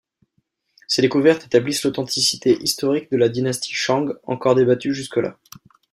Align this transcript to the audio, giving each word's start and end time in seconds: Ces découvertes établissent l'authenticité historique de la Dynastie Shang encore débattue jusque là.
Ces 0.87 1.03
découvertes 1.03 1.45
établissent 1.45 1.83
l'authenticité 1.83 2.57
historique 2.59 3.11
de 3.11 3.17
la 3.17 3.29
Dynastie 3.29 3.75
Shang 3.75 4.13
encore 4.23 4.55
débattue 4.55 4.95
jusque 4.95 5.17
là. 5.17 5.37